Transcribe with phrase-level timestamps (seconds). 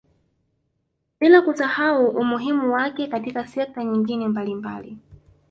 [1.19, 4.97] Bila kusahau umuhimu wake katika sekta nyingine mbalimbali